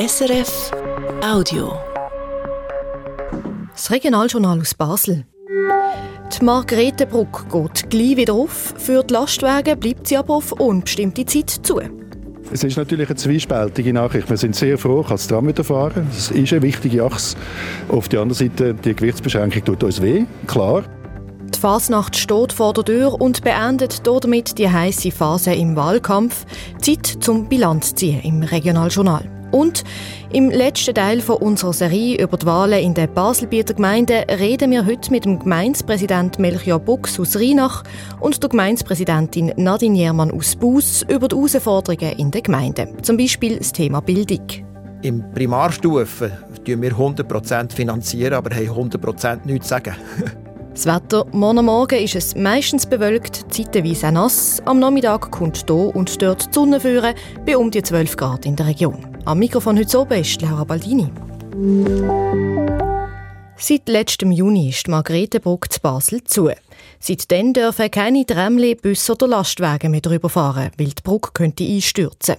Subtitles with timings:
[0.00, 0.70] SRF
[1.22, 1.74] Audio.
[3.74, 5.26] Das Regionaljournal aus Basel.
[6.32, 8.72] Die Margrethebrücke geht gleich wieder auf.
[8.78, 11.82] Für die Lastwagen bleibt sie aber auf unbestimmte Zeit zu.
[12.50, 14.30] Es ist natürlich eine zwiespältige Nachricht.
[14.30, 16.06] Wir sind sehr froh, als Tram wieder fahren.
[16.12, 17.36] Es ist eine wichtige Achse.
[17.90, 20.84] Auf der anderen Seite, die Gewichtsbeschränkung tut uns weh, klar.
[21.54, 26.46] Die Fasnacht steht vor der Tür und beendet damit die heiße Phase im Wahlkampf.
[26.80, 29.39] Zeit zum Bilanz ziehen im Regionaljournal.
[29.50, 29.84] Und
[30.32, 34.86] im letzten Teil von unserer Serie über die Wahlen in den Baselbieter Gemeinden reden wir
[34.86, 37.82] heute mit dem Gemeindepräsident Melchior Bux aus Rheinach
[38.20, 43.02] und der Gemeindepräsidentin Nadine Jermann aus Bus über die Herausforderungen in den Gemeinden.
[43.02, 44.46] Zum Beispiel das Thema Bildung.
[45.02, 46.30] Im Primarstufe
[46.64, 49.94] finanzieren wir 100% finanzieren, aber haben 100% nichts zu sagen.
[50.72, 54.62] Das Wetter, morgen Morgen ist es meistens bewölkt, zeitweise auch nass.
[54.64, 57.14] Am Nachmittag kommt hier und dort die Sonne führen,
[57.44, 59.09] bei um die 12 Grad in der Region.
[59.26, 61.08] Am Mikrofon heute oben ist Laura Baldini.
[63.56, 66.50] Seit letztem Juni ist die Margrethebrücke zu Basel zu.
[66.98, 72.36] Seitdem dürfen keine Tramli, Busse oder Lastwagen mehr drüber fahren, weil die Brücke könnte einstürzen.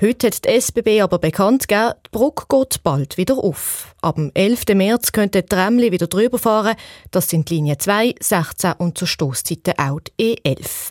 [0.00, 3.94] Heute hat die SBB aber bekannt gegeben, die Brücke geht bald wieder auf.
[4.02, 4.64] Ab dem 11.
[4.74, 6.74] März könnten die Tramli wieder drüber fahren.
[7.12, 10.90] Das sind Linie 2, 16 und zur Stoßzeiten auch die E11.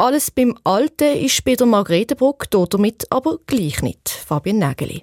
[0.00, 4.08] Alles beim Alten ist bei der Margrethebrücke damit aber gleich nicht.
[4.08, 5.02] Fabian Nägeli.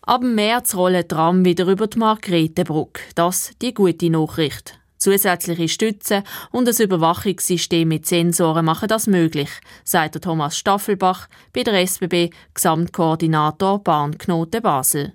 [0.00, 3.02] Ab März rollen Tram wieder über die Margrethebrücke.
[3.14, 4.80] Das die gute Nachricht.
[4.96, 9.50] Zusätzliche Stützen und ein Überwachungssystem mit Sensoren machen das möglich,
[9.84, 15.12] sagt Thomas Staffelbach bei der SBB Gesamtkoordinator Bahnknoten Basel.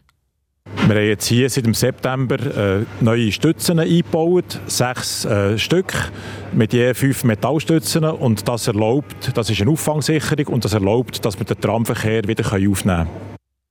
[0.87, 5.91] Wir haben jetzt hier seit dem September äh, neue Stützen eingebaut, sechs äh, Stück
[6.53, 11.39] mit je fünf Metallstützen und das erlaubt, das ist eine Auffangsicherung und das erlaubt, dass
[11.39, 13.09] wir den Tramverkehr wieder aufnehmen können.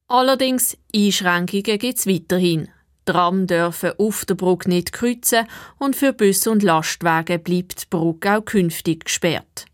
[0.08, 2.66] Allerdings Einschränkungen gibt es weiterhin.
[3.04, 5.46] Tram dürfen auf der Brücke nicht kreuzen
[5.78, 9.66] und für Busse und Lastwagen bleibt die Brücke auch künftig gesperrt.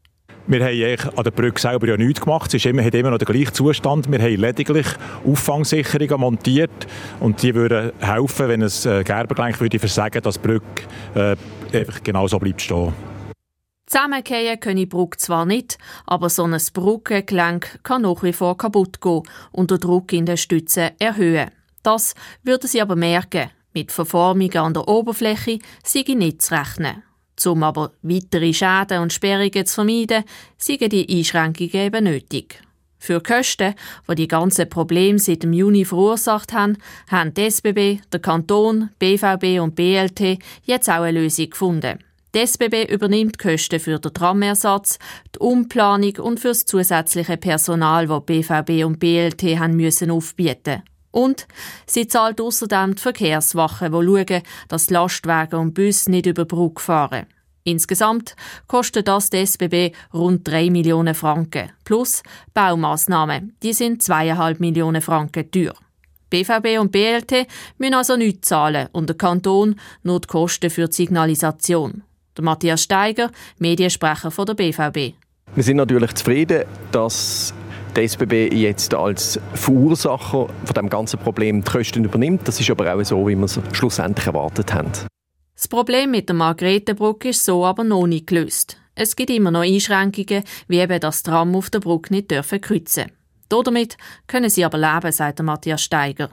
[0.46, 2.52] Wir haben an der Brücke selber ja nichts gemacht.
[2.54, 4.10] Es hat immer noch den gleichen Zustand.
[4.10, 4.86] Wir haben lediglich
[5.24, 6.86] Auffangsicherungen montiert
[7.20, 10.82] und die würden helfen, wenn es äh, Gerbergelenk würde versagen, dass die Brücke
[11.14, 11.36] äh,
[11.76, 12.92] einfach genau so bleibt stehen.
[13.86, 19.00] Zusammengehen können die Brücke zwar nicht, aber so ein Brückengelenk kann nach wie vor kaputt
[19.00, 21.50] gehen und den Druck in den Stützen erhöhen.
[21.82, 23.50] Das würden sie aber merken.
[23.72, 27.02] Mit Verformungen an der Oberfläche sei nicht zu rechnen.
[27.46, 30.24] Um aber weitere Schäden und Sperrungen zu vermeiden,
[30.58, 32.62] seien die Einschränkungen eben nötig.
[32.98, 33.74] Für die Kosten,
[34.08, 36.76] die die ganzen Probleme seit dem Juni verursacht haben,
[37.10, 41.98] haben die SBB, der Kanton, BVB und BLT jetzt auch eine Lösung gefunden.
[42.34, 44.98] Die SBB übernimmt die Kosten für den Tramersatz,
[45.34, 51.46] die Umplanung und für das zusätzliche Personal, das BVB und BLT haben müssen aufbieten und
[51.86, 56.82] sie zahlt außerdem die Verkehrswachen, die schauen, dass Lastwagen und Busse nicht über die Brücke
[56.82, 57.26] fahren.
[57.64, 61.70] Insgesamt kostet das die SBB rund 3 Millionen Franken.
[61.84, 62.22] Plus
[62.54, 65.74] Baumaßnahmen, die sind 2,5 Millionen Franken teuer.
[66.30, 67.46] BVB und BLT
[67.78, 72.02] müssen also nichts zahlen und der Kanton nur die Kosten für die Signalisation.
[72.36, 75.14] Der Matthias Steiger, Mediensprecher von der BVB.
[75.54, 77.52] Wir sind natürlich zufrieden, dass
[78.00, 82.48] die SBB jetzt als Verursacher von dem ganzen Problem die Kosten übernimmt.
[82.48, 84.90] Das ist aber auch so, wie wir es schlussendlich erwartet haben.
[85.54, 88.78] Das Problem mit der Margrethebrücke ist so aber noch nicht gelöst.
[88.94, 93.12] Es gibt immer noch Einschränkungen, wie eben das Tram auf der Brücke nicht dürfen kreuzen.
[93.48, 93.96] Damit
[94.26, 96.30] können sie aber leben, sagt Matthias Steiger.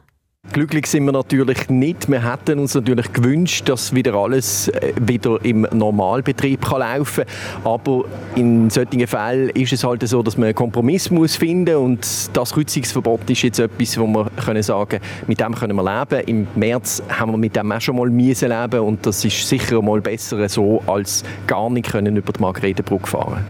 [0.54, 2.10] Glücklich sind wir natürlich nicht.
[2.10, 7.72] Wir hätten uns natürlich gewünscht, dass wieder alles äh, wieder im Normalbetrieb kann laufen kann.
[7.72, 12.30] Aber in solchen Fällen ist es halt so, dass man einen Kompromiss muss finden und
[12.34, 16.28] das Kreuzungsverbot ist jetzt etwas, wo wir können sagen, mit dem können wir leben.
[16.28, 19.82] Im März haben wir mit dem auch schon mal müssen leben und das ist sicher
[19.82, 23.48] mal besser so, als gar nicht können über die Margrethebrücke fahren.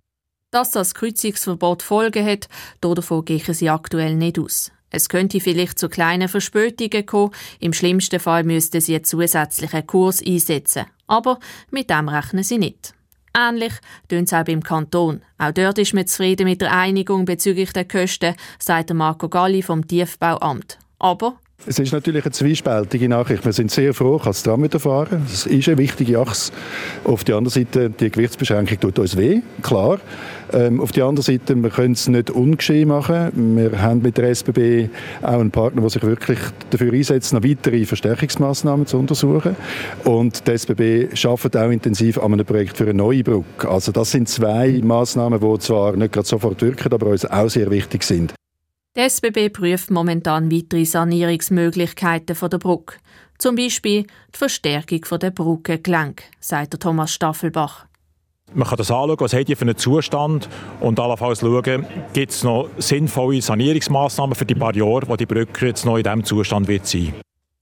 [0.51, 2.47] Dass das Kreuzungsverbot Folgen hat,
[2.81, 4.71] davon gehen sie aktuell nicht aus.
[4.89, 7.33] Es könnte vielleicht zu kleinen Verspätungen kommen.
[7.59, 10.85] Im schlimmsten Fall müssten sie einen zusätzlichen Kurs einsetzen.
[11.07, 11.39] Aber
[11.71, 12.93] mit dem rechnen sie nicht.
[13.37, 13.73] Ähnlich
[14.07, 15.21] tun es auch beim Kanton.
[15.37, 19.85] Auch dort ist man zufrieden mit der Einigung bezüglich der Kosten, sagt Marco Galli vom
[19.85, 20.79] Tiefbauamt.
[20.97, 23.43] Aber es ist natürlich eine zwiespältige Nachricht.
[23.43, 25.23] Wir sind sehr froh, als Tram wieder fahren.
[25.31, 26.53] Es ist eine wichtige Achse.
[27.03, 29.99] Auf der anderen Seite, die Gewichtsbeschränkung tut uns weh, klar.
[30.53, 33.57] Ähm, auf der anderen Seite, wir können es nicht ungeschehen machen.
[33.57, 34.89] Wir haben mit der SBB
[35.21, 36.39] auch einen Partner, der sich wirklich
[36.69, 39.57] dafür einsetzt, noch weitere Verstärkungsmaßnahmen zu untersuchen.
[40.05, 43.67] Und die SBB arbeitet auch intensiv an einem Projekt für eine neue Brücke.
[43.67, 47.69] Also das sind zwei Maßnahmen, die zwar nicht gerade sofort wirken, aber uns auch sehr
[47.69, 48.33] wichtig sind.
[48.97, 52.95] Die SBB prüft momentan weitere Sanierungsmöglichkeiten der Brücke.
[53.37, 57.85] Zum Beispiel die Verstärkung der Brückengelenke, sagt Thomas Staffelbach.
[58.55, 60.49] Man kann das anschauen, was hat die für einen Zustand
[60.79, 65.67] und allenfalls schauen, gibt es noch sinnvolle Sanierungsmaßnahmen für die paar Jahre, wo die Brücke
[65.67, 67.13] jetzt noch in diesem Zustand wird sein.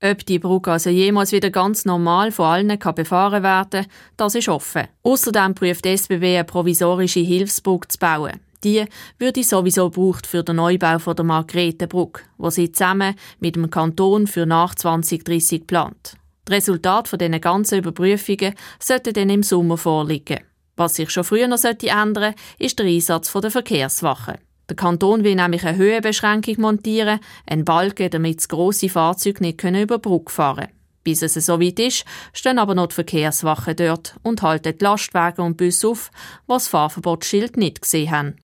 [0.02, 4.48] Ob die Brücke also jemals wieder ganz normal von allen kann befahren werden das ist
[4.48, 4.88] offen.
[5.04, 8.40] Außerdem prüft die SBB eine provisorische Hilfsbrücke zu bauen.
[8.66, 8.84] Die
[9.20, 14.26] würde sowieso gebraucht für den Neubau von der Margretenbrücke, wo sie zusammen mit dem Kanton
[14.26, 16.16] für nach 2030 plant.
[16.46, 20.40] Das Resultat von diesen ganzen Überprüfungen sollte dann im Sommer vorliegen.
[20.76, 24.40] Was sich schon früher noch ändern sollte, ist der Einsatz der Verkehrswache.
[24.68, 30.02] Der Kanton will nämlich eine Höhenbeschränkung montieren, einen Balken, damit grosse Fahrzeuge nicht über die
[30.02, 30.72] Brücke fahren können.
[31.04, 32.04] Bis es so weit ist,
[32.34, 36.10] stehen aber noch die Verkehrswachen dort und halten die Lastwagen und Busse auf,
[36.48, 38.36] was das Fahrverbotsschild nicht gesehen haben.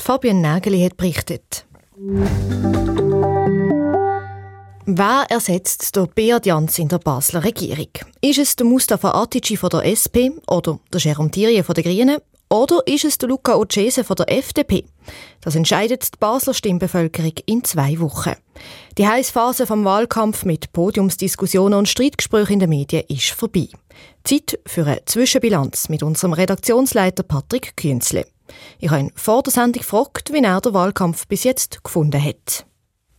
[0.00, 1.66] Fabian Nageli hat berichtet.
[4.86, 7.88] Wer ersetzt der Beat Jans in der Basler Regierung?
[8.20, 12.18] Ist es der Mustafa Atici von der SP oder der Jerome Thierry von der Grünen
[12.50, 14.84] oder ist es der Luca Ocese von der FDP?
[15.40, 18.34] Das entscheidet die Basler Stimmbevölkerung in zwei Wochen.
[18.98, 23.68] Die heiße Phase vom Wahlkampf mit Podiumsdiskussionen und Streitgesprächen in den Medien ist vorbei.
[24.22, 28.26] Zeit für eine Zwischenbilanz mit unserem Redaktionsleiter Patrick Künzle.
[28.78, 32.66] Ich habe ihn vor der Sendung gefragt, wie er den Wahlkampf bis jetzt gefunden hat.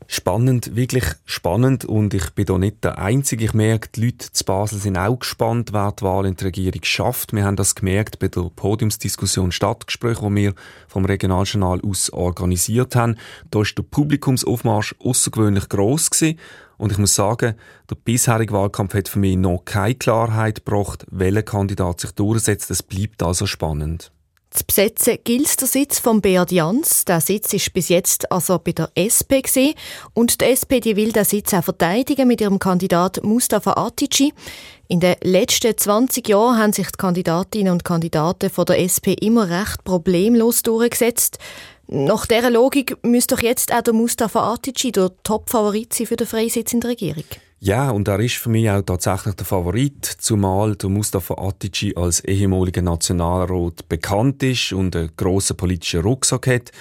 [0.07, 3.45] Spannend, wirklich spannend und ich bin da nicht der Einzige.
[3.45, 6.83] Ich merke, die Leute zu Basel sind auch gespannt, wer die Wahl in der Regierung
[6.83, 7.33] schafft.
[7.33, 10.53] Wir haben das gemerkt bei der Podiumsdiskussion Stadtgespräch, wo wir
[10.87, 13.17] vom Regionaljournal aus organisiert haben.
[13.49, 16.37] Da ist der Publikumsaufmarsch außergewöhnlich gross gewesen.
[16.77, 17.55] Und ich muss sagen,
[17.89, 22.69] der bisherige Wahlkampf hat für mich noch keine Klarheit gebracht, welcher Kandidat sich durchsetzt.
[22.69, 24.11] Es bleibt also spannend.
[24.55, 27.03] Zu besetzen gilt der Sitz von Beat Jans.
[27.03, 29.73] Der Sitz ist bis jetzt also bei der SP gewesen.
[30.13, 34.33] und die SP die will den Sitz auch verteidigen mit ihrem Kandidat Mustafa Atici.
[34.87, 39.49] In den letzten 20 Jahren haben sich die Kandidatinnen und Kandidaten von der SP immer
[39.49, 41.37] recht problemlos durchgesetzt.
[41.87, 46.27] Nach dieser Logik müsste doch jetzt auch der Mustafa Atici der Top-Favorit sein für den
[46.27, 47.25] Freisitz in der Regierung.
[47.65, 52.19] Ja, und er ist für mich auch tatsächlich der Favorit, zumal der Mustafa Atici als
[52.19, 56.71] ehemaliger Nationalrat bekannt ist und einen grossen politischen Rucksack hat.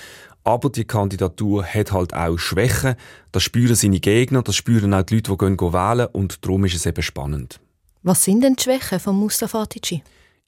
[0.44, 2.96] Aber die Kandidatur hat halt auch Schwächen.
[3.32, 6.74] Das spüren seine Gegner, das spüren auch die Leute, die gehen wählen und darum ist
[6.74, 7.60] es eben spannend.
[8.02, 10.02] Was sind denn die Schwächen von Mustafa Atici?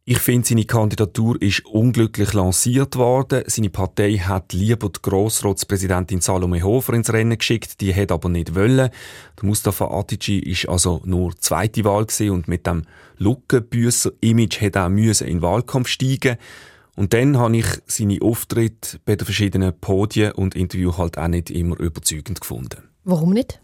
[0.08, 3.42] Ich finde, seine Kandidatur ist unglücklich lanciert worden.
[3.48, 8.54] Seine Partei hat lieber die Grossratspräsidentin Salome Hofer ins Rennen geschickt, die hat aber nicht
[8.54, 8.90] wollen.
[9.36, 12.84] Der Mustafa Atici ist also nur zweite Wahl gewesen und mit dem
[13.18, 16.36] Luckenbüsser-Image hat er müssen in den Wahlkampf steigen.
[16.94, 21.50] Und dann habe ich seine Auftritte bei den verschiedenen Podien und Interviews halt auch nicht
[21.50, 22.88] immer überzeugend gefunden.
[23.02, 23.58] Warum nicht?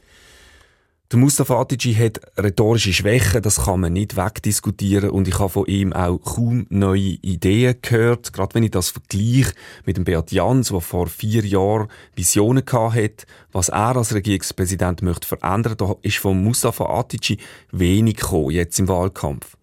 [1.13, 5.67] Der Mustafa Atici hat rhetorische Schwächen, das kann man nicht wegdiskutieren und ich habe von
[5.67, 8.33] ihm auch kaum neue Ideen gehört.
[8.33, 9.53] Gerade wenn ich das vergleiche
[9.85, 15.29] mit dem Beat Jans, der vor vier Jahren Visionen hatte, was er als Regierungspräsident möchte
[15.29, 17.37] verändern, da ist von Mustafa Atici
[17.73, 19.59] wenig gekommen, jetzt im Wahlkampf.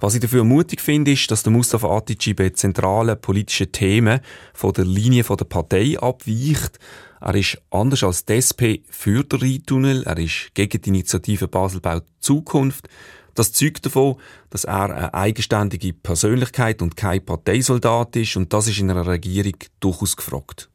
[0.00, 4.20] Was ich dafür mutig finde, ist, dass der Mustafa Atici bei zentralen politischen Themen
[4.52, 6.78] von der Linie der Partei abweicht.
[7.20, 10.04] Er ist anders als die SP für den Rheintunnel.
[10.04, 12.88] Er ist gegen die Initiative Basel baut Zukunft.
[13.34, 14.16] Das zeugt davon,
[14.50, 19.54] dass er eine eigenständige Persönlichkeit und kein Parteisoldat ist und das ist in einer Regierung
[19.80, 20.68] durchaus gefragt.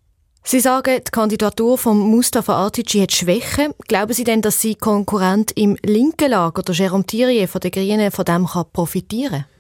[0.48, 3.74] Sie sagen, die Kandidatur von Mustafa Atici hat Schwächen.
[3.88, 8.12] Glauben Sie denn, dass Sie Konkurrent im linken Lager, der Jérôme Thierry von den Grünen,
[8.12, 9.55] von dem kann profitieren kann?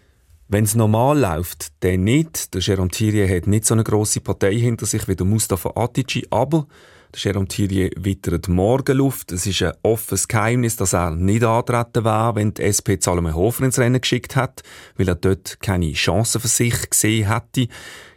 [0.47, 2.53] Wenn es normal läuft, dann nicht.
[2.53, 6.27] Der Jérôme Thierry hat nicht so eine grosse Partei hinter sich wie der Mustafa Atici,
[6.29, 6.67] aber
[7.13, 9.31] der Jérôme Thierry wittert Morgenluft.
[9.31, 13.63] Es ist ein offenes Geheimnis, dass er nicht antreten wäre, wenn die SP Salome Hofer
[13.63, 14.61] ins Rennen geschickt hat,
[14.97, 17.67] weil er dort keine Chance für sich gesehen hätte.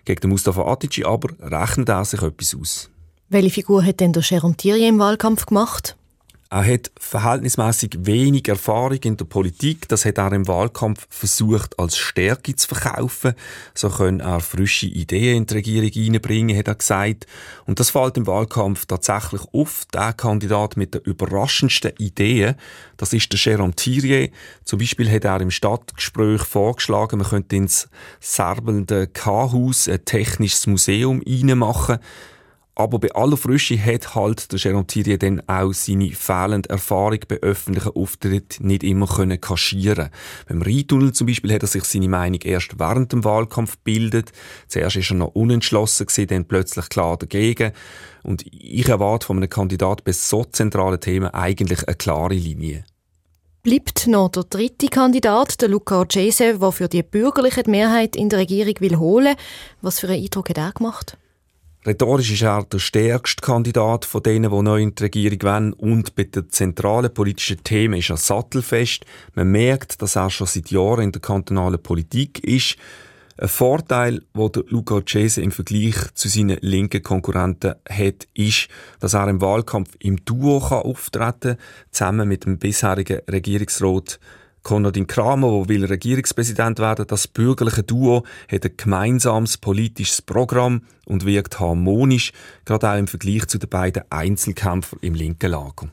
[0.04, 2.90] Gegen den Mustafa Atici aber rechnet er sich etwas aus.
[3.30, 5.98] Welche Figur hat denn der Jérôme Thierry im Wahlkampf gemacht?
[6.50, 9.87] Er hat verhältnismäßig wenig Erfahrung in der Politik.
[9.88, 13.35] Das hat er im Wahlkampf versucht, als Stärke zu verkaufen.
[13.75, 17.26] So können er frische Ideen in die Regierung einbringen, hat er gesagt.
[17.67, 19.85] Und das fällt im Wahlkampf tatsächlich auf.
[19.93, 22.55] Der Kandidat mit den überraschendsten Ideen,
[22.97, 24.33] das ist der Jérôme Thierry.
[24.64, 27.90] Zum Beispiel hat er im Stadtgespräch vorgeschlagen, man könnte ins
[28.21, 31.99] serbelnde K-Haus ein technisches Museum reinmachen.
[32.78, 37.38] Aber bei aller Frische hat halt der Jérôme Thierry dann auch seine fehlende Erfahrung bei
[37.38, 40.11] öffentlichen Auftritten nicht immer können kaschieren.
[40.47, 44.30] Beim Rheintunnel zum Beispiel hat er sich seine Meinung erst während dem Wahlkampf bildet.
[44.68, 47.73] Zuerst ist er noch unentschlossen gewesen, dann plötzlich klar dagegen.
[48.23, 52.85] Und ich erwarte von einem Kandidat bei so zentralen Themen eigentlich eine klare Linie.
[53.64, 58.38] Bleibt noch der dritte Kandidat, der Luca Orgese, der für die bürgerliche Mehrheit in der
[58.38, 59.35] Regierung will holen.
[59.82, 61.18] Was für einen Eindruck hat er gemacht?
[61.88, 65.73] Rhetorisch ist er der stärkste Kandidat von denen, die neu in die Regierung wollen.
[65.73, 69.07] Und bei den zentralen politischen Themen ist er sattelfest.
[69.35, 72.76] Man merkt, dass er schon seit Jahren in der kantonalen Politik ist.
[73.38, 78.68] Ein Vorteil, den Luca Cese im Vergleich zu seinen linken Konkurrenten hat, ist,
[79.00, 81.59] dass er im Wahlkampf im Duo auftreten kann,
[81.90, 84.21] zusammen mit dem bisherigen Regierungsrat
[84.69, 87.07] Konradin Kramer, der will Regierungspräsident werden.
[87.09, 92.33] Das bürgerliche Duo hat ein gemeinsames politisches Programm und wirkt harmonisch,
[92.67, 95.89] gerade auch im Vergleich zu den beiden Einzelkämpfern im linken Lager.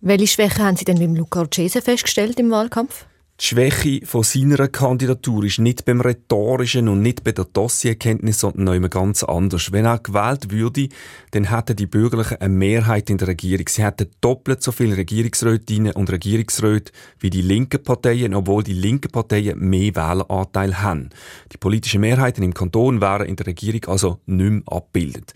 [0.00, 3.04] Welche Schwächen haben Sie denn mit Luca Cese festgestellt im Wahlkampf?
[3.40, 8.62] Die Schwäche von seiner Kandidatur ist nicht beim Rhetorischen und nicht bei der Dossierkenntnis, sondern
[8.62, 9.72] noch immer ganz anders.
[9.72, 10.88] Wenn er gewählt würde,
[11.32, 13.66] dann hätten die Bürgerlichen eine Mehrheit in der Regierung.
[13.68, 19.10] Sie hätten doppelt so viele Regierungsrätinnen und Regierungsräte wie die linken Parteien, obwohl die linken
[19.10, 21.10] Parteien mehr Wähleranteil haben.
[21.52, 25.34] Die politischen Mehrheiten im Kanton wären in der Regierung also nicht mehr abgebildet.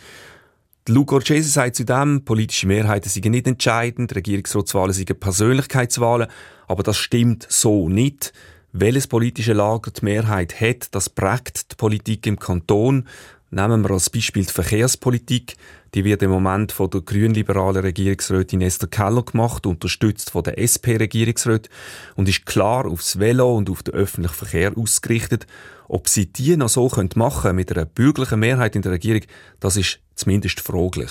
[0.89, 6.29] Luca Orcese sagt zudem, politische Mehrheiten seien nicht entscheidend, Regierungsratswahlen seien Persönlichkeitswahlen,
[6.67, 8.33] aber das stimmt so nicht.
[8.73, 13.07] Welches politische Lager die Mehrheit hat, das prägt die Politik im Kanton.
[13.51, 15.57] Nehmen wir als Beispiel die Verkehrspolitik.
[15.95, 21.73] Die wird im Moment von der grünliberalen Regierungsrätin Esther Keller gemacht, unterstützt von der SP-Regierungsrätin
[22.17, 25.47] und ist klar aufs Velo und auf den öffentlichen Verkehr ausgerichtet.
[25.89, 29.23] Ob sie die noch so machen können mit einer bürgerlichen Mehrheit in der Regierung,
[29.59, 31.11] das ist zumindest fraglich.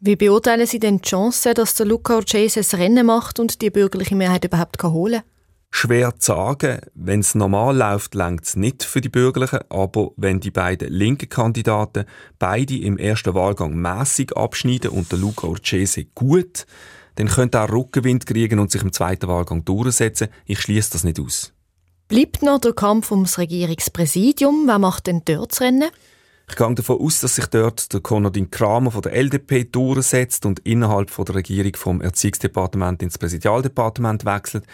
[0.00, 3.70] Wie beurteilen Sie denn die Chance, dass der Luca Orcese das Rennen macht und die
[3.70, 5.30] bürgerliche Mehrheit überhaupt holen kann?
[5.70, 6.80] Schwer zu sagen.
[6.94, 9.60] Wenn es normal läuft, längt es nicht für die Bürgerlichen.
[9.70, 12.04] Aber wenn die beiden linken Kandidaten
[12.38, 16.66] beide im ersten Wahlgang mäßig abschneiden und der Luca Orcese gut,
[17.14, 20.28] dann könnte er Rückenwind kriegen und sich im zweiten Wahlgang durchsetzen.
[20.46, 21.52] Ich schließe das nicht aus.
[22.12, 24.64] Bleibt noch der Kampf ums Regierungspräsidium.
[24.66, 25.88] Wer macht denn dort das Rennen?
[26.46, 30.58] Ich gehe davon aus, dass sich dort der Konradin Kramer von der LDP durchsetzt und
[30.58, 34.66] innerhalb von der Regierung vom Erziehungsdepartement ins Präsidialdepartement wechselt.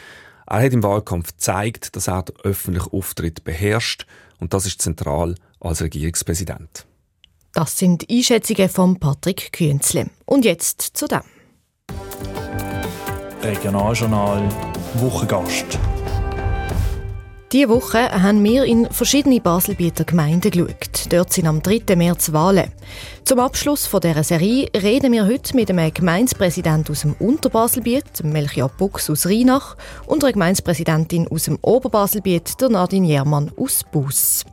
[0.48, 4.04] Er hat im Wahlkampf gezeigt, dass er den öffentlichen Auftritt beherrscht
[4.40, 6.86] und das ist zentral als Regierungspräsident.
[7.52, 10.10] Das sind Einschätzungen von Patrick Künzle.
[10.24, 11.22] Und jetzt zu dem.
[13.44, 14.42] Regionaljournal
[14.94, 15.78] Wochengast.
[17.50, 21.06] Diese Woche haben wir in verschiedene Baselbieter Gemeinden geschaut.
[21.08, 21.96] Dort sind am 3.
[21.96, 22.70] März Wahlen.
[23.24, 29.08] Zum Abschluss dieser Serie reden wir heute mit einem Gemeindepräsidenten aus dem Unterbaselbiet, Melchior Buchs
[29.08, 34.44] aus Rheinach, und einer Gemeindepräsidentin aus dem Oberbaselbiet, der Nadine Jermann aus Bus.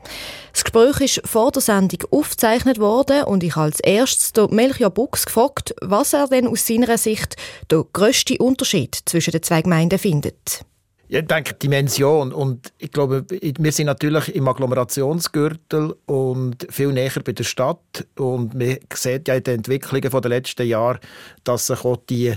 [0.53, 5.25] Das Gespräch ist vor der Sendung aufgezeichnet worden und ich als erstes den Melchior Buchs
[5.25, 7.35] gefragt, was er denn aus seiner Sicht
[7.69, 10.63] der grösste Unterschied zwischen den zwei Gemeinden findet.
[11.07, 12.33] Ich denke, Dimension.
[12.33, 18.07] Und ich glaube, wir sind natürlich im Agglomerationsgürtel und viel näher bei der Stadt.
[18.17, 21.00] Und man sieht ja in den Entwicklungen der letzten Jahre,
[21.43, 22.33] dass sich auch die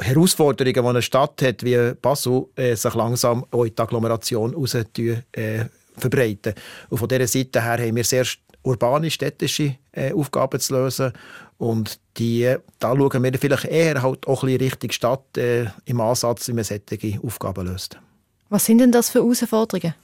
[0.00, 4.74] Herausforderungen, die eine Stadt hat, wie Basel, äh, sich langsam auch in die Agglomeration raus
[4.74, 5.64] äh,
[5.96, 6.54] verbreiten.
[6.88, 8.26] Und von dieser Seite her haben wir sehr
[8.62, 11.12] urbane, städtische äh, Aufgaben zu lösen.
[11.58, 16.00] Und die, da schauen wir vielleicht eher halt auch ein bisschen Richtung Stadt äh, im
[16.00, 17.98] Ansatz, wie man solche Aufgaben löst.
[18.48, 19.94] Was sind denn das für Herausforderungen?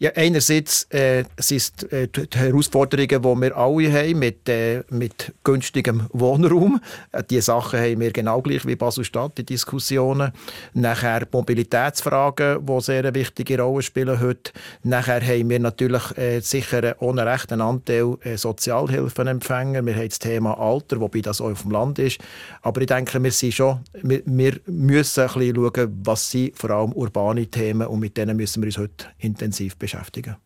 [0.00, 6.06] Ja, einerseits äh, sind äh, die Herausforderungen, die wir alle haben mit, äh, mit günstigem
[6.12, 6.80] Wohnraum.
[7.10, 10.30] Äh, die Sachen haben wir genau gleich wie Basel-Stadt, die Diskussionen.
[10.72, 14.52] Nachher Mobilitätsfragen, die sehr eine wichtige Rolle spielen heute.
[14.84, 19.84] Nachher haben wir natürlich äh, sicher ohne rechten Anteil äh, Sozialhilfenempfänger.
[19.84, 22.20] Wir haben das Thema Alter, wobei das auch auf dem Land ist.
[22.62, 26.70] Aber ich denke, wir, sind schon, wir, wir müssen ein bisschen schauen, was sind vor
[26.70, 30.36] allem urbane Themen und mit denen müssen wir uns heute intensiv beschäftigen beschäftigen.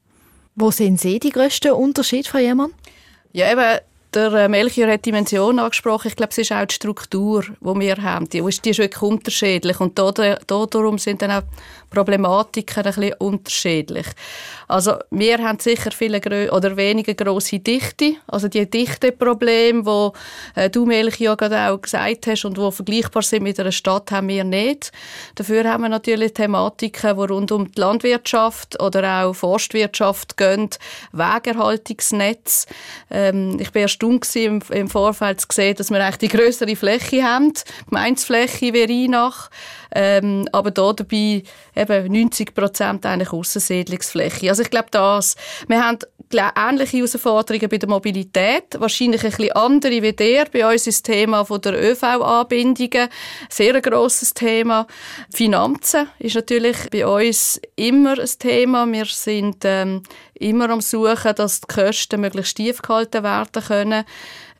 [0.55, 2.73] Wo sehen Sie die grössten Unterschiede, Frau Jemann?
[3.33, 3.81] Ja, eben,
[4.15, 6.09] der äh, Melchior hat die Dimension angesprochen.
[6.09, 8.29] Ich glaube, es ist auch die Struktur, die wir haben.
[8.29, 9.81] Die, die ist wirklich unterschiedlich.
[9.81, 11.43] Und da, da, darum sind dann auch
[11.93, 14.07] Problematiken ein bisschen unterschiedlich.
[14.69, 20.15] Also wir haben sicher viele oder weniger große Dichte, also die Dichteprobleme, wo
[20.55, 24.11] äh, du Melch ja gerade auch gesagt hast und wo vergleichbar sind mit einer Stadt,
[24.11, 24.93] haben wir nicht.
[25.35, 30.71] Dafür haben wir natürlich Thematiken, die rund um die Landwirtschaft oder auch Forstwirtschaft gehen,
[31.13, 32.67] Wegerhaltungsnetz.
[33.11, 36.77] Ähm, ich bin erst erstaunt im, im Vorfeld zu sehen, dass wir eigentlich die größere
[36.77, 37.53] Fläche haben,
[37.89, 39.51] Gemeinsfläche wie Rheinach,
[39.95, 41.43] ähm, aber da dabei
[41.77, 44.49] eben 90 Prozent eigentlich Aussensiedlungsfläche.
[44.49, 45.37] Also ich glaube das.
[45.69, 45.99] Wir haben
[46.35, 50.47] ähnliche Herausforderungen bei der Mobilität, wahrscheinlich ein bisschen andere wie der.
[50.47, 53.09] Bei uns ist das Thema von der ÖV-Anbindungen
[53.51, 54.87] sehr ein grosses Thema.
[55.33, 58.91] Finanzen ist natürlich bei uns immer ein Thema.
[58.91, 60.03] Wir sind ähm,
[60.35, 64.05] immer am Suchen, dass die Kosten möglichst tief gehalten werden können.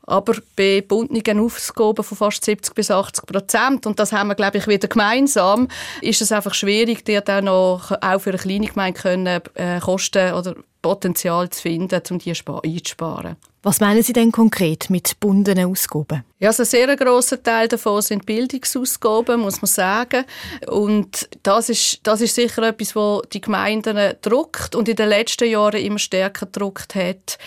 [0.05, 4.59] Aber bei bundnigen Ausgaben von fast 70 bis 80 Prozent, und das haben wir, glaube
[4.59, 5.69] ich, wieder gemeinsam,
[6.01, 10.35] ist es einfach schwierig, dir dann noch auch für eine kleine Gemeinde können, äh, Kosten
[10.35, 13.37] oder Potenzial zu finden, um die einzusparen.
[13.63, 16.25] Was meinen Sie denn konkret mit gebundenen Ausgaben?
[16.43, 20.25] Ja, also ein sehr grosser Teil davon sind Bildungsausgaben, muss man sagen.
[20.67, 25.49] Und das ist, das ist sicher etwas, was die Gemeinden druckt und in den letzten
[25.49, 27.39] Jahren immer stärker gedruckt hat.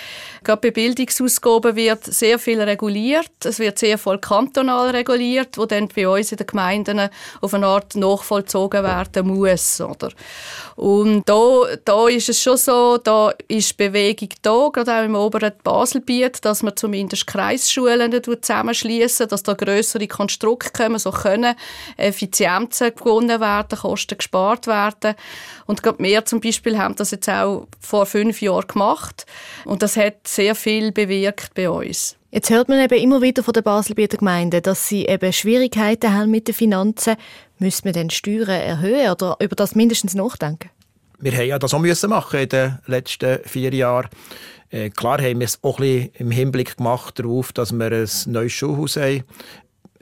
[0.45, 3.31] Gerade bei Bildungsausgaben wird sehr viel reguliert.
[3.43, 7.09] Es wird sehr voll kantonal reguliert, wo dann bei uns in den Gemeinden
[7.41, 9.81] auf eine Art nachvollzogen werden muss.
[9.81, 10.09] Oder?
[10.77, 15.51] Und da, da ist es schon so, da ist Bewegung da, gerade auch im oberen
[15.63, 18.11] Baselbiet, dass man zumindest Kreisschulen
[18.85, 21.55] zusammenschließen, dass da größere Konstrukte kommen, so können
[21.97, 25.15] Effizienzen gewonnen werden, Kosten gespart werden.
[25.65, 29.25] Und gerade wir zum Beispiel haben das jetzt auch vor fünf Jahren gemacht
[29.65, 32.15] und das hat sehr viel bewirkt bei uns.
[32.31, 36.31] Jetzt hört man eben immer wieder von der Baselbieter Gemeinde, dass sie eben Schwierigkeiten haben
[36.31, 37.15] mit den Finanzen.
[37.59, 40.69] Müsste man dann Steuern erhöhen oder über das mindestens nachdenken?
[41.19, 44.09] Wir haben ja das auch müssen machen in den letzten vier Jahren.
[44.75, 48.09] Äh, klar haben wir es auch ein bisschen im Hinblick gemacht darauf, dass wir ein
[48.25, 49.23] neues Schulhaus haben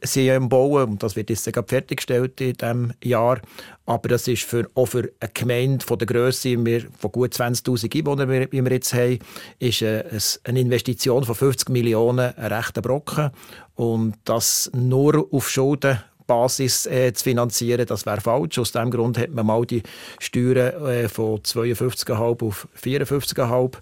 [0.05, 3.39] sie am Bauen und das wird jetzt gerade fertiggestellt in diesem Jahr.
[3.85, 6.57] Aber das ist für, auch für eine Gemeinde von der Größe,
[6.97, 9.19] von gut 20'000 Einwohnern, wie wir jetzt haben,
[9.59, 10.03] ist äh,
[10.43, 13.29] eine Investition von 50 Millionen ein rechter Brocken.
[13.75, 18.59] Und das nur auf Schulden Basis äh, zu finanzieren, das wäre falsch.
[18.59, 19.83] Aus diesem Grund hat man mal die
[20.19, 23.77] Steuern äh, von 52,5 auf 54,5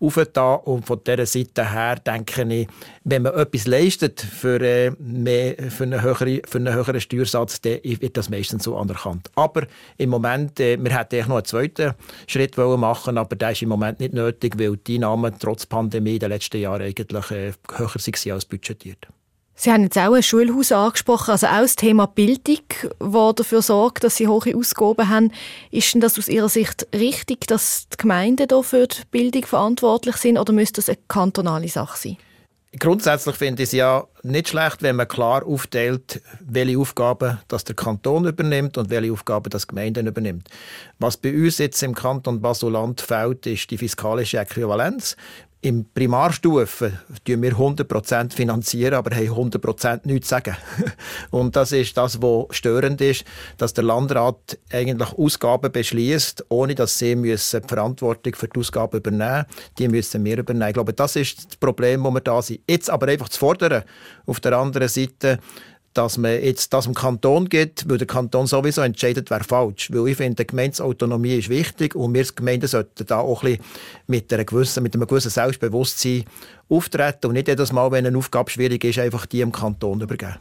[0.00, 0.60] aufgetan.
[0.64, 2.68] Und von dieser Seite her denke ich,
[3.04, 7.78] wenn man etwas leistet für, äh, mehr, für, einen, höheren, für einen höheren Steuersatz, dann
[7.82, 9.30] wird das meistens so anerkannt.
[9.34, 9.66] Aber
[9.98, 11.94] im Moment, äh, wir hätten noch einen zweiten
[12.26, 16.20] Schritt machen aber der ist im Moment nicht nötig, weil die Einnahmen trotz Pandemie in
[16.20, 19.08] den letzten Jahren eigentlich äh, höher waren als budgetiert.
[19.62, 22.64] Sie haben jetzt auch ein Schulhaus angesprochen, also auch das Thema Bildung,
[22.98, 25.32] das dafür sorgt, dass Sie hohe Ausgaben haben.
[25.70, 30.16] Ist denn das aus Ihrer Sicht richtig, dass die Gemeinden hier für die Bildung verantwortlich
[30.16, 32.16] sind oder müsste das eine kantonale Sache sein?
[32.78, 37.74] Grundsätzlich finde ich es ja nicht schlecht, wenn man klar aufteilt, welche Aufgaben das der
[37.74, 40.48] Kanton übernimmt und welche Aufgaben das Gemeinden übernimmt.
[41.00, 45.16] Was bei uns jetzt im Kanton Basel-Land fehlt, ist die fiskalische Äquivalenz.
[45.62, 50.56] Im Primarstufe finanzieren wir 100% finanzieren, aber haben 100% nichts zu sagen.
[51.30, 53.24] Und das ist das, was störend ist,
[53.58, 58.96] dass der Landrat eigentlich Ausgaben beschließt, ohne dass sie müssen die Verantwortung für die Ausgaben
[58.96, 59.74] übernehmen müssen.
[59.78, 60.68] Die müssen wir übernehmen.
[60.68, 62.60] Ich glaube, das ist das Problem, wo wir da sind.
[62.66, 63.82] Jetzt aber einfach zu fordern,
[64.24, 65.40] auf der anderen Seite,
[65.94, 69.90] dass man jetzt das dem Kanton gibt, weil der Kanton sowieso entscheidet, wäre falsch.
[69.92, 73.58] Weil ich finde, Gemeindeautonomie ist wichtig und wir Gemeinden sollten da auch ein
[74.06, 76.24] mit, einer gewissen, mit einem gewissen Selbstbewusstsein
[76.68, 80.36] auftreten und nicht jedes Mal, wenn eine Aufgabe schwierig ist, einfach die dem Kanton übergeben.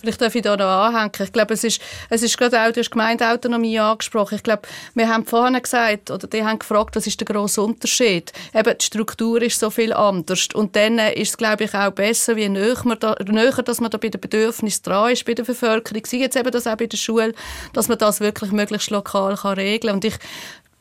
[0.00, 1.12] Vielleicht darf ich da noch anhängen.
[1.18, 4.36] Ich glaube, es ist, es ist gerade auch, du hast Gemeindeautonomie angesprochen.
[4.36, 4.62] Ich glaube,
[4.94, 8.32] wir haben vorhin gesagt, oder die haben gefragt, was ist der grosse Unterschied?
[8.54, 10.48] Eben, die Struktur ist so viel anders.
[10.54, 13.90] Und dann ist es, glaube ich, auch besser, wie näher, man da, näher dass man
[13.90, 16.02] da bei den Bedürfnissen dran ist, bei der Bevölkerung.
[16.06, 17.34] Sie jetzt eben das auch bei der Schule,
[17.72, 19.96] dass man das wirklich möglichst lokal kann regeln kann.
[19.96, 20.14] Und ich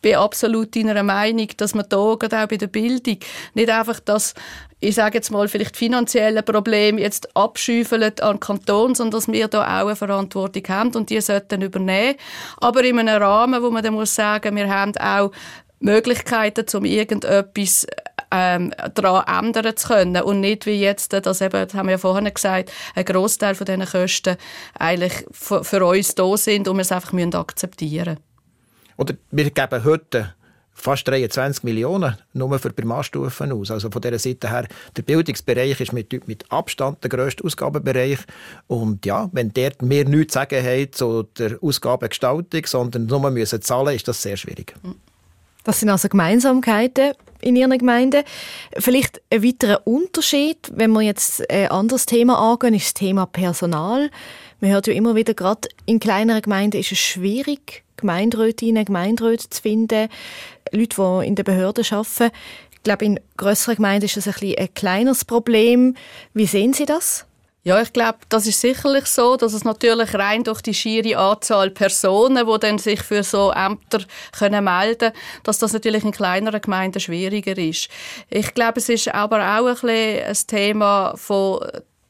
[0.01, 3.17] bin absolut deiner Meinung, dass man da gerade auch bei der Bildung
[3.53, 4.33] nicht einfach das,
[4.79, 9.61] ich sage jetzt mal, vielleicht finanzielle Problem jetzt abschüfeln an Kanton, sondern dass wir da
[9.61, 12.15] auch eine Verantwortung haben und die sollten übernehmen.
[12.57, 15.31] Aber in einem Rahmen, wo man dann muss sagen, wir haben auch
[15.81, 17.87] Möglichkeiten, um irgendetwas
[18.31, 21.97] ähm, daran ändern zu können und nicht wie jetzt, das, eben, das haben wir ja
[21.97, 24.37] vorhin gesagt, ein Großteil von diesen Kosten
[24.77, 28.23] eigentlich für, für uns da sind und wir es einfach akzeptieren müssen.
[28.97, 30.35] Oder wir geben heute
[30.79, 33.71] fast 23 Millionen nur für Primarstufen aus.
[33.71, 38.19] Also von dieser Seite her, der Bildungsbereich ist mit, mit Abstand der grösste Ausgabenbereich.
[38.67, 43.61] Und ja, wenn dort wir nichts zu sagen haben zu der Ausgabengestaltung, sondern nur müssen
[43.61, 44.73] zahlen, ist das sehr schwierig.
[45.63, 48.23] Das sind also Gemeinsamkeiten in Ihren Gemeinden.
[48.77, 54.09] Vielleicht ein weiterer Unterschied, wenn wir jetzt ein anderes Thema angehen, ist das Thema Personal.
[54.59, 59.61] Man hört ja immer wieder, gerade in kleineren Gemeinden ist es schwierig, Gemeinderätinnen, Gemeinderäte zu
[59.61, 60.09] finden,
[60.71, 62.31] Leute, die in den Behörden arbeiten.
[62.71, 65.95] Ich glaube, in grösseren Gemeinden ist das ein, bisschen ein kleineres Problem.
[66.33, 67.25] Wie sehen Sie das?
[67.63, 71.69] Ja, ich glaube, das ist sicherlich so, dass es natürlich rein durch die schiere Anzahl
[71.69, 73.99] Personen, die dann sich für so Ämter
[74.37, 75.11] können melden,
[75.43, 77.89] dass das natürlich in kleineren Gemeinden schwieriger ist.
[78.29, 81.59] Ich glaube, es ist aber auch ein, bisschen ein Thema von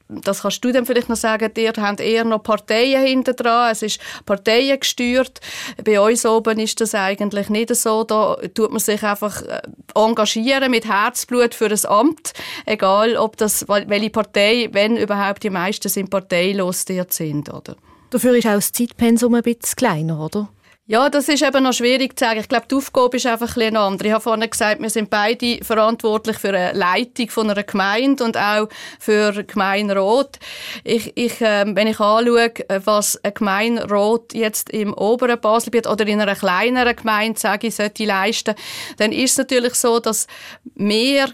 [0.10, 3.84] das kannst du dann vielleicht noch sagen, ihr habt eher noch Parteien hinter dran, es
[3.84, 5.40] ist Parteien gesteuert.
[5.84, 9.62] Bei uns oben ist das eigentlich nicht so, da tut man sich einfach äh,
[9.94, 12.34] engagieren mit Herzblut für ein Amt,
[12.66, 17.76] egal ob das, welche Partei, wenn überhaupt die meisten sind parteilos sind, oder?
[18.10, 20.50] Dafür ist auch das Zeitpensum ein bisschen kleiner, oder?
[20.92, 22.40] Ja, das ist eben noch schwierig zu sagen.
[22.40, 24.08] Ich glaube, die Aufgabe ist einfach ein eine andere.
[24.08, 28.36] Ich habe vorhin gesagt, wir sind beide verantwortlich für eine Leitung von einer Gemeinde und
[28.36, 30.40] auch für Gemeinderat.
[30.84, 32.54] Ich, ich, äh, wenn ich anschaue,
[32.86, 38.06] was ein Gemeinderat jetzt im oberen Baselbiet oder in einer kleineren Gemeinde, sage ich, sollte
[38.06, 38.56] leisten,
[38.98, 40.26] dann ist es natürlich so, dass
[40.74, 41.30] mehr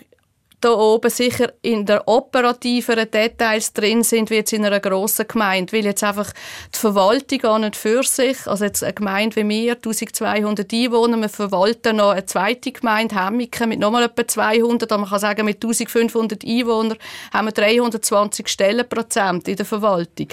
[0.65, 5.71] da oben sicher in der operativeren Details drin sind, wie jetzt in einer grossen Gemeinde,
[5.73, 6.33] weil jetzt einfach
[6.73, 11.29] die Verwaltung an und für sich, also jetzt eine Gemeinde wie wir, 1200 Einwohner, wir
[11.29, 15.57] verwalten noch eine zweite Gemeinde, Hemmiken, mit nochmal etwa 200, aber man kann sagen, mit
[15.57, 16.97] 1500 Einwohnern
[17.31, 20.29] haben wir 320 Stellenprozent in der Verwaltung.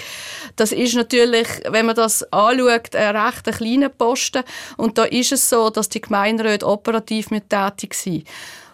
[0.55, 4.43] Das ist natürlich, wenn man das anschaut, ein recht kleiner Posten
[4.77, 8.27] und da ist es so, dass die Gemeinderäte operativ mit tätig sind.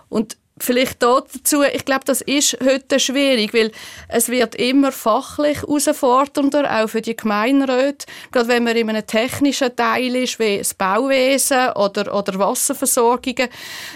[0.07, 3.71] Und vielleicht dazu, ich glaube, das ist heute schwierig, weil
[4.07, 8.05] es wird immer fachlich herausfordernder, auch für die Gemeinderäte.
[8.31, 13.49] Gerade wenn man in einem technischen Teil ist, wie das Bauwesen oder, oder Wasserversorgungen,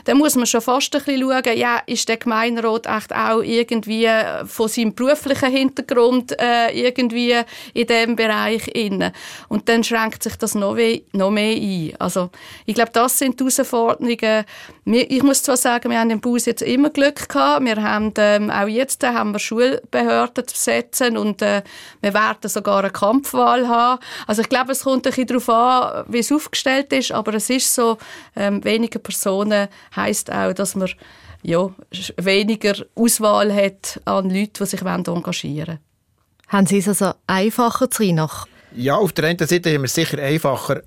[0.06, 4.10] dann muss man schon fast ein bisschen schauen, ja, ist der Gemeinderat echt auch irgendwie
[4.46, 7.36] von seinem beruflichen Hintergrund äh, irgendwie
[7.74, 9.14] in diesem Bereich inne.
[9.50, 10.78] Und dann schränkt sich das noch,
[11.12, 11.94] noch mehr ein.
[12.00, 12.30] Also,
[12.66, 14.46] ich glaube, das sind die Herausforderungen.
[14.86, 17.66] Ich muss zwar sagen, wir haben im Bus jetzt immer Glück gehabt.
[17.66, 21.64] Wir haben ähm, auch jetzt äh, haben wir Schulbehörden zu besetzen und äh,
[22.02, 24.02] wir werden sogar eine Kampfwahl haben.
[24.28, 27.50] Also ich glaube, es kommt ein bisschen darauf an, wie es aufgestellt ist, aber es
[27.50, 27.98] ist so,
[28.36, 30.90] ähm, weniger Personen heißt auch, dass man
[31.42, 31.70] ja,
[32.18, 35.80] weniger Auswahl hat an Leuten, die sich engagieren wollen.
[36.48, 40.20] Haben Sie es also einfacher zu nach ja, auf der einen Seite haben wir sicher
[40.20, 40.82] einfacher,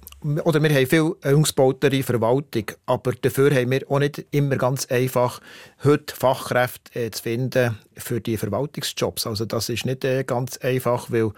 [0.45, 5.41] oder wir haben viel ausgebautere Verwaltung, aber dafür haben wir auch nicht immer ganz einfach,
[5.85, 9.27] heute Fachkräfte äh, zu finden für die Verwaltungsjobs.
[9.27, 11.33] Also das ist nicht äh, ganz einfach, weil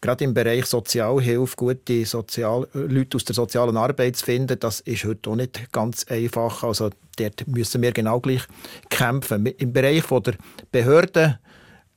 [0.00, 5.04] gerade im Bereich Sozialhilfe gute Sozial Leute aus der sozialen Arbeit zu finden, das ist
[5.04, 6.62] heute auch nicht ganz einfach.
[6.64, 8.42] Also dort müssen wir genau gleich
[8.90, 9.46] kämpfen.
[9.46, 10.34] Im Bereich der
[10.70, 11.38] Behörden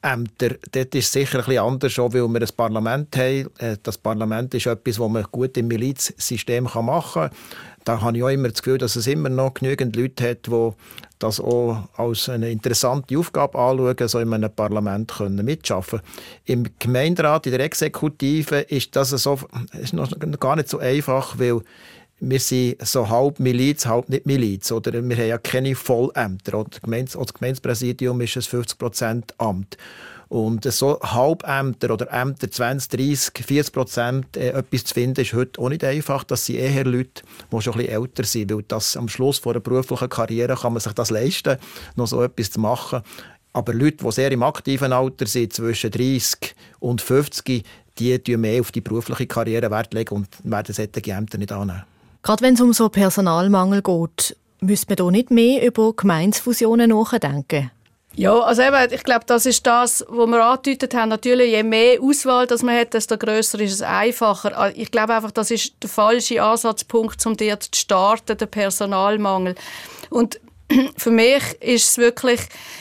[0.03, 3.49] Ämter, dort ist es sicher ein bisschen anders, auch weil wir ein Parlament haben.
[3.59, 7.29] Äh, das Parlament ist etwas, das man gut im Milizsystem machen kann.
[7.83, 10.71] Da habe ich auch immer das Gefühl, dass es immer noch genügend Leute hat, die
[11.19, 16.01] das auch als eine interessante Aufgabe anschauen, so in einem Parlament können mitschaffen
[16.45, 19.39] Im Gemeinderat, in der Exekutive, ist das so,
[19.79, 20.09] ist noch
[20.39, 21.61] gar nicht so einfach, weil
[22.21, 24.71] wir sind so halb Miliz, halb nicht Miliz.
[24.71, 26.59] Oder wir haben ja keine Vollämter.
[26.59, 29.77] Oder oder das Gemeindepräsidium ist ein 50% Amt.
[30.29, 35.59] Und so Halbämter oder Ämter 20, 30, 40 Prozent äh, etwas zu finden, ist heute
[35.59, 36.23] auch nicht einfach.
[36.23, 38.51] Das sind eher Leute, die schon ein bisschen älter sind.
[38.51, 41.57] Weil das, am Schluss von einer beruflichen Karriere kann man sich das leisten,
[41.95, 43.01] noch so etwas zu machen.
[43.51, 47.65] Aber Leute, die sehr im aktiven Alter sind, zwischen 30 und 50,
[47.97, 51.83] die legen mehr auf die berufliche Karriere Wert legen und werden solche Ämter nicht annehmen.
[52.23, 57.71] Gerade wenn es um so Personalmangel geht, müsste man da nicht mehr über Gemeinsfusionen nachdenken?
[58.13, 61.09] Ja, also eben, ich glaube, das ist das, was wir angedeutet haben.
[61.09, 64.73] Natürlich, je mehr Auswahl das man hat, desto grösser ist es einfacher.
[64.75, 69.55] Ich glaube einfach, das ist der falsche Ansatzpunkt, um dort zu starten, der Personalmangel.
[70.09, 70.41] Und
[70.97, 72.39] für mich ist es wirklich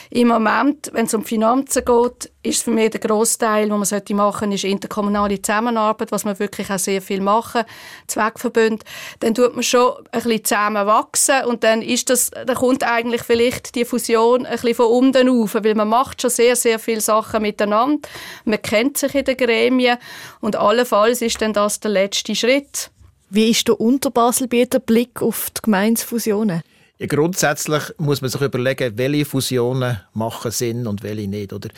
[0.09, 4.13] im Moment, wenn es um Finanzen geht, ist für mich der Großteil, was man sollte
[4.13, 7.63] machen, ist interkommunale Zusammenarbeit, was man wirklich auch sehr viel machen,
[8.07, 8.83] Zweckverbund.
[9.19, 13.23] Dann tut man schon ein bisschen zusammen wachsen und dann ist das, dann kommt eigentlich
[13.23, 17.01] vielleicht die Fusion ein bisschen von unten auf, weil man macht schon sehr, sehr viele
[17.01, 18.07] Sachen miteinander.
[18.45, 19.97] Man kennt sich in den Gremien
[20.39, 22.89] und allenfalls ist dann das der letzte Schritt.
[23.29, 26.63] Wie ist der Unterbaselbieter Blick auf die Gemeinsfusionen?
[27.01, 31.51] Ja, grundsätzlich muss man sich überlegen, welche Fusionen machen Sinn und welche nicht.
[31.51, 31.69] Oder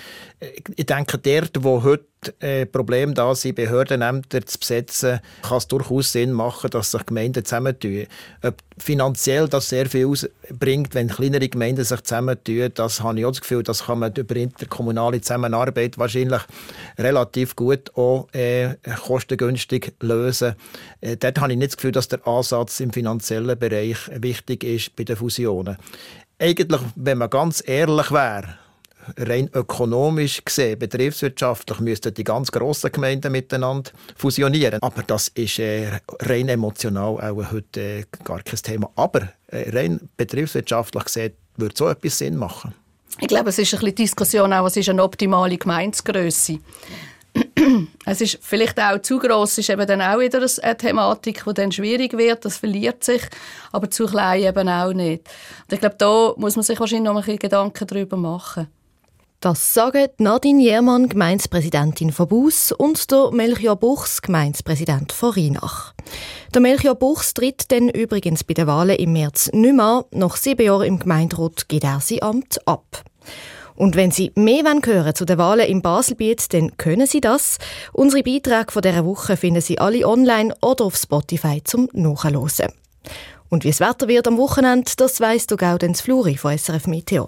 [0.75, 2.03] ich denke, dort, wo heute
[2.39, 7.43] äh, Problem da sind, Behördenämter zu besetzen, kann es durchaus Sinn machen, dass sich Gemeinden
[7.43, 8.07] zusammentun.
[8.41, 13.31] Ob finanziell das sehr viel ausbringt, wenn kleinere Gemeinden sich zusammentun, das habe ich auch
[13.31, 16.41] das Gefühl, das kann man über interkommunale Zusammenarbeit wahrscheinlich
[16.97, 20.55] relativ gut auch äh, kostengünstig lösen.
[21.01, 24.95] Äh, dort habe ich nicht das Gefühl, dass der Ansatz im finanziellen Bereich wichtig ist
[24.95, 25.77] bei den Fusionen
[26.39, 28.55] eigentlich, wenn man ganz ehrlich wäre,
[29.17, 34.81] rein ökonomisch gesehen, betriebswirtschaftlich, müssten die ganz grossen Gemeinden miteinander fusionieren.
[34.81, 38.89] Aber das ist äh, rein emotional auch heute äh, gar kein Thema.
[38.95, 42.73] Aber äh, rein betriebswirtschaftlich gesehen würde so etwas Sinn machen.
[43.19, 46.59] Ich glaube, es ist ein bisschen Diskussion auch, was ist eine optimale Gemeinsgröße.
[48.05, 51.71] es ist vielleicht auch zu gross, ist eben dann auch wieder eine Thematik, die dann
[51.71, 53.21] schwierig wird, das verliert sich,
[53.71, 55.27] aber zu klein eben auch nicht.
[55.63, 58.67] Und ich glaube, da muss man sich wahrscheinlich noch ein bisschen Gedanken darüber machen.
[59.43, 65.93] Das sagen Nadine Jermann, Gemeindepräsidentin von Bus, und der Melchior Buchs, Gemeindepräsident von Rheinach.
[66.53, 70.05] Der Melchior Buchs tritt dann übrigens bei den Wahlen im März nicht mehr.
[70.11, 73.03] Nach sieben Jahren im Gemeinderat geht er sein Amt ab.
[73.75, 77.57] Und wenn Sie mehr hören zu den Wahlen im Baselbiet, dann können Sie das.
[77.91, 82.71] Unsere Beiträge von dieser Woche finden Sie alle online oder auf Spotify zum Nachhören.
[83.49, 87.27] Und wie es Wetter wird am Wochenende, das weiss du Gaudenz Fluri von SRF Meteor.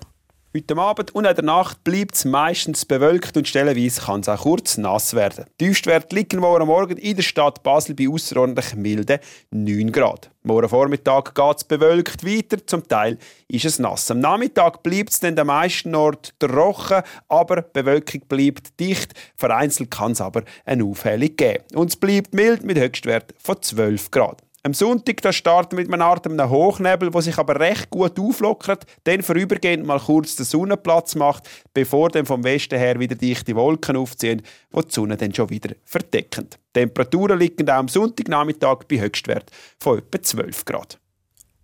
[0.55, 4.43] Heute Abend und in der Nacht bleibt es meistens bewölkt und stellenweise kann es auch
[4.43, 5.43] kurz nass werden.
[5.59, 9.19] Die Tiefstwerte liegen morgen Morgen in der Stadt Basel bei außerordentlich milden
[9.51, 10.29] 9 Grad.
[10.43, 13.17] Morgen Vormittag geht es bewölkt weiter, zum Teil
[13.49, 14.09] ist es nass.
[14.09, 19.13] Am Nachmittag bleibt es dann den meisten Orten trocken, aber die Bewölkung bleibt dicht.
[19.35, 21.65] Vereinzelt kann es aber eine Aufhellung geben.
[21.73, 24.44] Und es bleibt mild mit Höchstwert von 12 Grad.
[24.65, 28.87] Am Sonntag da starten mit einer Art einem Hochnebel, der sich aber recht gut auflockert,
[29.03, 33.95] dann vorübergehend mal kurz den Sonnenplatz macht, bevor dann vom Westen her wieder dichte Wolken
[33.95, 34.41] aufziehen,
[34.75, 36.49] die die Sonne dann schon wieder verdecken.
[36.73, 40.97] Temperaturen liegen auch am Sonntagnachmittag bei Höchstwert von etwa 12 Grad.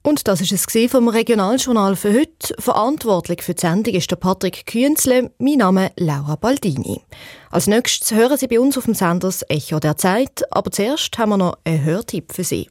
[0.04, 2.54] Und das ist es vom Regionaljournal für heute.
[2.60, 5.32] Verantwortlich für die Sendung ist der Patrick Künzle.
[5.40, 7.02] Mein Name Laura Baldini.
[7.50, 10.44] Als nächstes hören Sie bei uns auf dem Sender das Echo der Zeit.
[10.52, 12.70] Aber zuerst haben wir noch einen Hörtipp für Sie.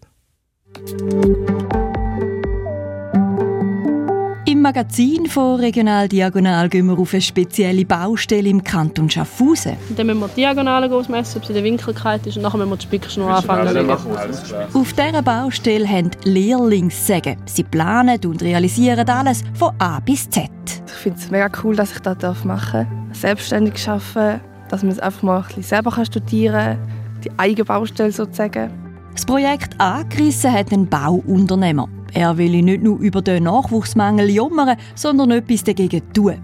[4.46, 9.76] Im Magazin von Regional Diagonal gehen wir auf eine spezielle Baustelle im Kanton Schaffhausen.
[9.96, 12.70] Dann müssen wir die Diagonale ausmessen, ob sie in der Winkelkeit ist und nachher müssen
[12.70, 17.36] wir die Spickschnur anfangen Auf dieser Baustelle haben Lehrlingssäge.
[17.46, 20.50] Sie planen und realisieren alles von A bis Z.
[20.86, 23.16] Ich finde es mega cool, dass ich das machen darf.
[23.18, 28.12] Selbstständig arbeiten, dass man es einfach mal ein bisschen selber studieren kann, die eigene Baustelle
[28.12, 28.89] sozusagen.
[29.14, 31.88] Das Projekt angerissen hat ein Bauunternehmer.
[32.12, 36.36] Er will nicht nur über den Nachwuchsmangel jammern, sondern etwas dagegen tun.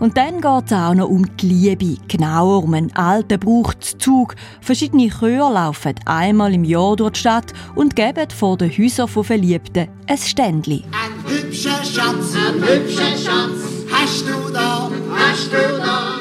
[0.00, 4.34] Und dann geht es auch noch um die Liebe, genauer um einen alten Brauchtszug.
[4.60, 9.24] Verschiedene Chöre laufen einmal im Jahr durch die Stadt und geben vor den Häusern von
[9.24, 10.84] Verliebten ein Ständchen.
[10.92, 16.18] Ein hübscher Schatz, ein hübscher Schatz, hast du da, hast du da.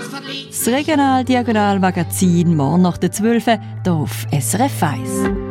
[0.48, 3.60] Das Regional-Diagonal-Magazin morgen nach der 12 hier
[3.94, 5.51] auf SRF 1.